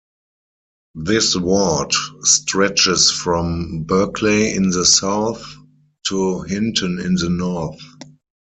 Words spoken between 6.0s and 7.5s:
to Hinton in the